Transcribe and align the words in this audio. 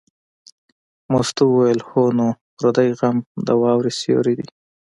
مستو 1.11 1.43
وویل: 1.49 1.79
هو 1.89 2.03
نو 2.17 2.27
پردی 2.57 2.89
غم 2.99 3.17
د 3.45 3.47
واورې 3.61 3.91
سیوری 3.99 4.33
دی. 4.39 4.47